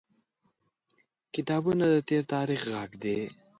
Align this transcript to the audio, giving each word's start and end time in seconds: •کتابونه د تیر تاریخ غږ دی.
•کتابونه 1.35 1.85
د 1.93 1.97
تیر 2.07 2.23
تاریخ 2.35 2.61
غږ 2.73 2.91
دی. 3.03 3.19